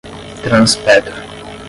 Transpetro 0.43 1.13